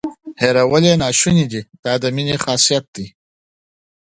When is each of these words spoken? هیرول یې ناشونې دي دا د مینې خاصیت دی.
هیرول 0.41 0.83
یې 0.89 0.95
ناشونې 1.03 1.45
دي 1.51 1.61
دا 1.83 1.93
د 2.01 2.05
مینې 2.15 2.35
خاصیت 2.43 2.85
دی. 2.95 3.07